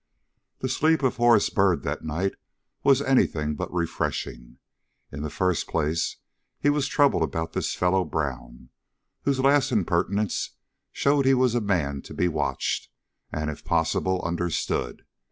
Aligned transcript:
THE 0.61 0.67
sleep 0.67 1.03
of 1.03 1.17
Horace 1.17 1.51
Byrd 1.51 1.83
that 1.83 2.03
night 2.03 2.33
was 2.83 3.03
any 3.03 3.27
thing 3.27 3.53
but 3.53 3.71
refreshing. 3.71 4.57
In 5.11 5.21
the 5.21 5.29
first 5.29 5.67
place, 5.67 6.17
he 6.59 6.71
was 6.71 6.87
troubled 6.87 7.21
about 7.21 7.53
this 7.53 7.75
fellow 7.75 8.03
Brown, 8.03 8.69
whose 9.25 9.39
last 9.39 9.71
impertinence 9.71 10.55
showed 10.91 11.27
he 11.27 11.35
was 11.35 11.53
a 11.53 11.61
man 11.61 12.01
to 12.01 12.15
be 12.15 12.27
watched, 12.27 12.89
and, 13.31 13.51
if 13.51 13.63
possible, 13.63 14.23
understood. 14.23 15.03